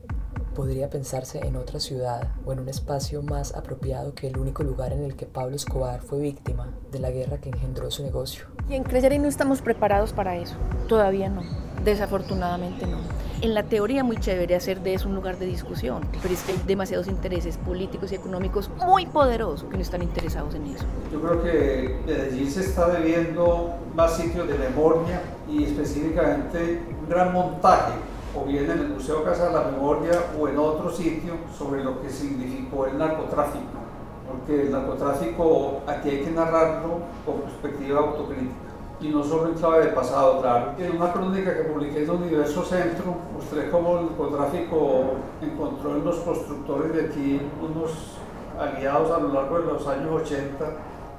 [0.60, 4.92] podría pensarse en otra ciudad o en un espacio más apropiado que el único lugar
[4.92, 8.44] en el que Pablo Escobar fue víctima de la guerra que engendró su negocio.
[8.68, 11.40] Y en Creyere no estamos preparados para eso, todavía no,
[11.82, 12.98] desafortunadamente no.
[13.40, 16.52] En la teoría muy chévere hacer de eso un lugar de discusión, pero es que
[16.52, 20.84] hay demasiados intereses políticos y económicos muy poderosos que no están interesados en eso.
[21.10, 27.32] Yo creo que Medellín se está debiendo más sitios de memoria y específicamente un gran
[27.32, 27.94] montaje
[28.34, 32.00] o bien en el Museo Casa de la Memoria o en otro sitio sobre lo
[32.00, 33.80] que significó el narcotráfico,
[34.28, 39.86] porque el narcotráfico aquí hay que narrarlo con perspectiva autocrítica y no solo en clave
[39.86, 40.72] de pasado, claro.
[40.78, 46.16] En una crónica que publiqué en Universo Centro, mostré cómo el narcotráfico encontró en los
[46.18, 48.18] constructores de aquí unos
[48.58, 50.64] aliados a lo largo de los años 80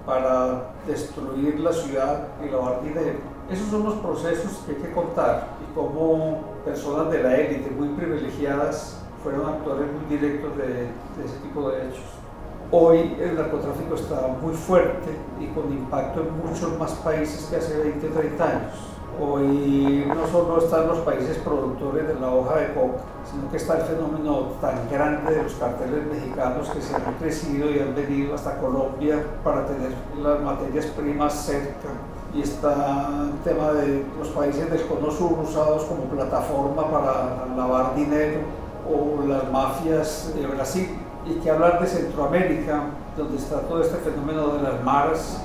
[0.05, 3.30] para destruir la ciudad y lavar dinero.
[3.51, 7.89] Esos son los procesos que hay que contar y cómo personas de la élite muy
[7.89, 10.87] privilegiadas fueron actores muy directos de,
[11.25, 12.05] ese tipo de hechos.
[12.71, 15.11] Hoy el narcotráfico está muy fuerte
[15.41, 18.73] y con impacto en muchos más países que hace 20 o 30 años.
[19.19, 23.79] Hoy no solo están los países productores de la hoja de coca, sino que está
[23.79, 28.33] el fenómeno tan grande de los carteles mexicanos que se han crecido y han venido
[28.33, 29.91] hasta Colombia para tener
[30.23, 31.89] las materias primas cerca
[32.33, 37.95] y está el tema de los países del cono sur usados como plataforma para lavar
[37.95, 38.39] dinero
[38.87, 42.83] o las mafias de Brasil y que hablar de Centroamérica
[43.17, 45.41] donde está todo este fenómeno de las maras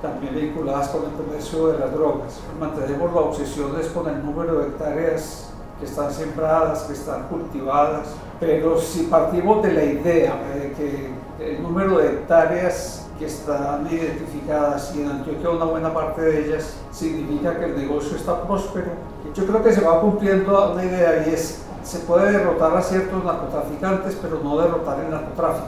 [0.00, 2.40] también vinculadas con el comercio de las drogas.
[2.60, 8.78] Mantenemos la obsesión con el número de hectáreas que están sembradas, que están cultivadas, pero
[8.78, 15.02] si partimos de la idea de que el número de hectáreas que están identificadas y
[15.02, 18.92] en Antioquia una buena parte de ellas significa que el negocio está próspero.
[19.34, 23.24] Yo creo que se va cumpliendo una idea y es, se puede derrotar a ciertos
[23.24, 25.66] narcotraficantes, pero no derrotar el narcotráfico.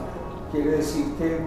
[0.51, 1.39] Quiere decir que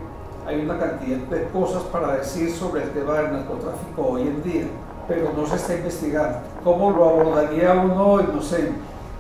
[0.47, 4.67] hay una cantidad de cosas para decir sobre el tema del narcotráfico hoy en día,
[5.09, 6.38] pero no se está investigando.
[6.62, 8.21] ¿Cómo lo abordaría uno?
[8.23, 8.73] No sé,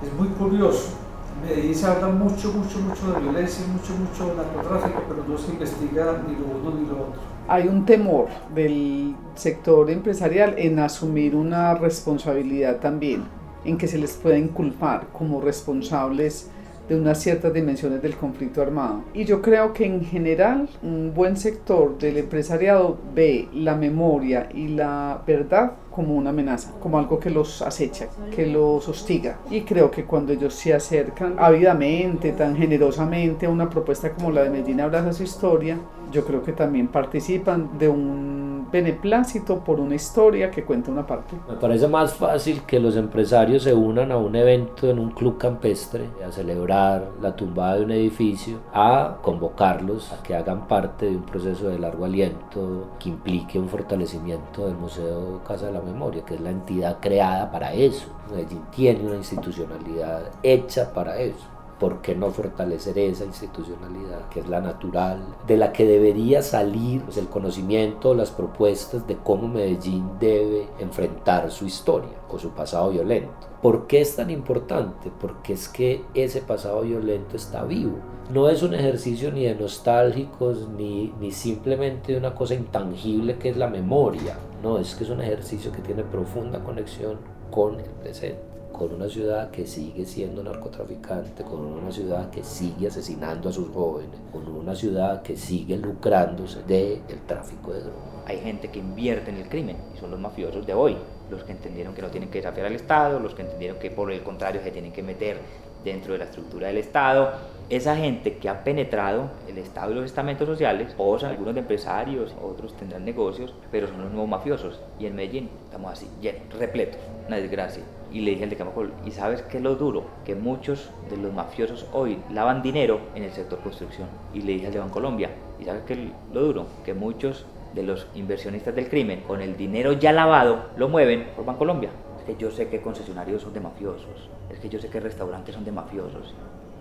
[0.02, 1.03] es muy curioso
[1.44, 5.52] Medellín se habla mucho, mucho, mucho de violencia, mucho, mucho de narcotráfico, pero no se
[5.52, 7.20] investiga ni lo uno ni lo otro.
[7.48, 13.24] Hay un temor del sector empresarial en asumir una responsabilidad también,
[13.64, 16.50] en que se les pueda inculpar como responsables
[16.88, 19.02] de unas ciertas dimensiones del conflicto armado.
[19.14, 24.68] Y yo creo que en general un buen sector del empresariado ve la memoria y
[24.68, 29.38] la verdad como una amenaza, como algo que los acecha, que los hostiga.
[29.50, 34.42] Y creo que cuando ellos se acercan ávidamente, tan generosamente a una propuesta como la
[34.42, 35.78] de Medellín Abraza su historia,
[36.10, 41.36] yo creo que también participan de un beneplácito por una historia que cuenta una parte.
[41.48, 45.38] Me parece más fácil que los empresarios se unan a un evento en un club
[45.38, 51.16] campestre a celebrar la tumbada de un edificio, a convocarlos a que hagan parte de
[51.16, 56.24] un proceso de largo aliento que implique un fortalecimiento del Museo Casa de la Memoria,
[56.24, 58.06] que es la entidad creada para eso.
[58.30, 61.53] Medellín tiene una institucionalidad hecha para eso.
[61.78, 67.02] ¿Por qué no fortalecer esa institucionalidad que es la natural, de la que debería salir
[67.02, 72.90] pues, el conocimiento, las propuestas de cómo Medellín debe enfrentar su historia o su pasado
[72.90, 73.32] violento?
[73.60, 75.10] ¿Por qué es tan importante?
[75.20, 77.96] Porque es que ese pasado violento está vivo.
[78.30, 83.50] No es un ejercicio ni de nostálgicos ni, ni simplemente de una cosa intangible que
[83.50, 84.38] es la memoria.
[84.62, 87.18] No, es que es un ejercicio que tiene profunda conexión
[87.50, 92.88] con el presente con una ciudad que sigue siendo narcotraficante, con una ciudad que sigue
[92.88, 98.02] asesinando a sus jóvenes, con una ciudad que sigue lucrándose del tráfico de drogas.
[98.26, 100.96] Hay gente que invierte en el crimen y son los mafiosos de hoy,
[101.30, 104.10] los que entendieron que no tienen que desafiar al Estado, los que entendieron que por
[104.10, 105.38] el contrario se tienen que meter
[105.84, 107.32] dentro de la estructura del Estado.
[107.70, 112.34] Esa gente que ha penetrado el Estado y los estamentos sociales, o algunos de empresarios,
[112.42, 114.80] otros tendrán negocios, pero son los nuevos mafiosos.
[115.00, 117.82] Y en Medellín estamos así, llenos, repletos, una desgracia.
[118.12, 120.04] Y le dije al de Camacol, ¿y sabes qué es lo duro?
[120.26, 124.08] Que muchos de los mafiosos hoy lavan dinero en el sector construcción.
[124.34, 126.00] Y le dije al de Bancolombia, ¿y sabes qué es
[126.34, 126.66] lo duro?
[126.84, 131.46] Que muchos de los inversionistas del crimen, con el dinero ya lavado, lo mueven por
[131.46, 131.88] Bancolombia.
[132.18, 135.54] Es que yo sé que concesionarios son de mafiosos, es que yo sé que restaurantes
[135.54, 136.34] son de mafiosos.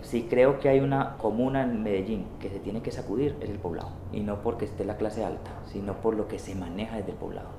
[0.03, 3.57] Si creo que hay una comuna en Medellín que se tiene que sacudir, es el
[3.57, 3.89] poblado.
[4.11, 7.17] Y no porque esté la clase alta, sino por lo que se maneja desde el
[7.17, 7.49] poblado.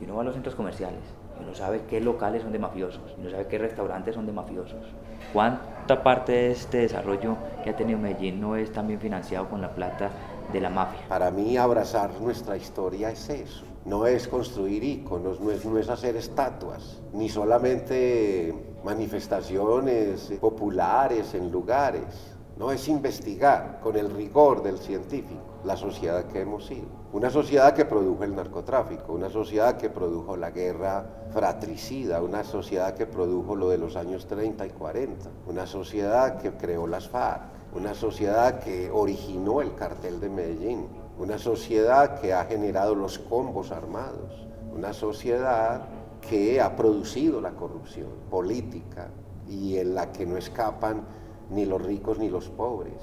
[0.00, 1.02] Y uno va a los centros comerciales
[1.46, 4.84] no sabe qué locales son de mafiosos, no sabe qué restaurantes son de mafiosos.
[5.32, 9.70] ¿Cuánta parte de este desarrollo que ha tenido Medellín no es también financiado con la
[9.70, 10.10] plata
[10.52, 11.00] de la mafia?
[11.08, 13.64] Para mí abrazar nuestra historia es eso.
[13.84, 21.50] No es construir íconos, no es, no es hacer estatuas, ni solamente manifestaciones populares en
[21.50, 22.36] lugares.
[22.56, 26.86] No es investigar con el rigor del científico la sociedad que hemos sido.
[27.12, 32.94] Una sociedad que produjo el narcotráfico, una sociedad que produjo la guerra fratricida, una sociedad
[32.94, 37.42] que produjo lo de los años 30 y 40, una sociedad que creó las FARC,
[37.74, 40.86] una sociedad que originó el cartel de Medellín,
[41.18, 45.82] una sociedad que ha generado los combos armados, una sociedad
[46.28, 49.10] que ha producido la corrupción política
[49.48, 51.04] y en la que no escapan
[51.50, 53.02] ni los ricos ni los pobres,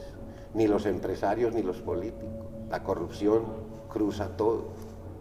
[0.53, 2.47] ni los empresarios ni los políticos.
[2.69, 3.43] La corrupción
[3.89, 4.65] cruza todo.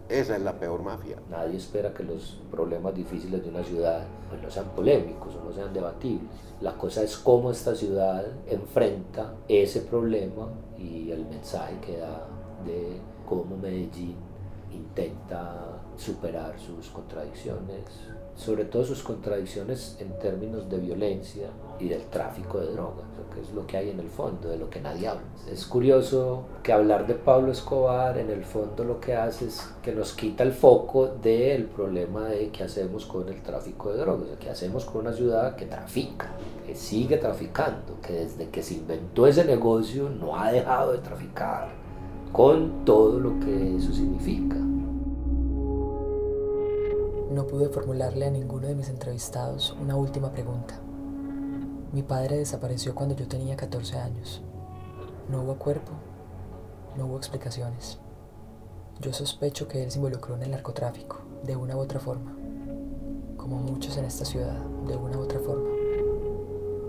[0.09, 1.17] Esa es la peor mafia.
[1.29, 5.53] Nadie espera que los problemas difíciles de una ciudad pues, no sean polémicos o no
[5.53, 6.31] sean debatibles.
[6.61, 12.25] La cosa es cómo esta ciudad enfrenta ese problema y el mensaje que da
[12.65, 14.15] de cómo Medellín
[14.73, 17.85] intenta superar sus contradicciones,
[18.35, 21.49] sobre todo sus contradicciones en términos de violencia
[21.81, 24.69] y del tráfico de drogas, que es lo que hay en el fondo, de lo
[24.69, 25.23] que nadie habla.
[25.51, 29.93] Es curioso que hablar de Pablo Escobar en el fondo lo que hace es que
[29.93, 34.51] nos quita el foco del problema de qué hacemos con el tráfico de drogas, qué
[34.51, 36.31] hacemos con una ciudad que trafica,
[36.67, 41.86] que sigue traficando, que desde que se inventó ese negocio no ha dejado de traficar,
[42.37, 44.57] con todo lo que eso significa.
[47.31, 50.79] No pude formularle a ninguno de mis entrevistados una última pregunta.
[51.95, 54.43] Mi padre desapareció cuando yo tenía 14 años.
[55.31, 55.93] No hubo cuerpo,
[56.99, 58.01] no hubo explicaciones.
[59.01, 62.37] Yo sospecho que él se involucró en el narcotráfico, de una u otra forma.
[63.39, 65.71] Como muchos en esta ciudad, de una u otra forma.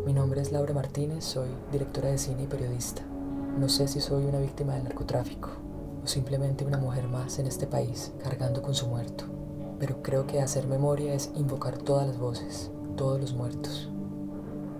[0.05, 3.03] Mi nombre es Laura Martínez, soy directora de cine y periodista.
[3.57, 5.49] No sé si soy una víctima del narcotráfico
[6.03, 9.25] o simplemente una mujer más en este país cargando con su muerto
[9.79, 13.89] pero creo que hacer memoria es invocar todas las voces, todos los muertos.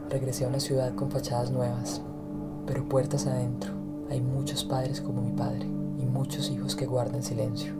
[0.10, 2.02] Regresé a una ciudad con fachadas nuevas,
[2.66, 3.72] pero puertas adentro
[4.10, 7.74] hay muchos padres como mi padre y muchos hijos que guardan silencio.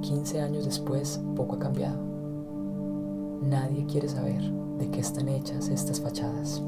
[0.00, 1.98] 15 años después, poco ha cambiado.
[3.42, 4.42] Nadie quiere saber
[4.78, 6.62] de qué están hechas estas fachadas.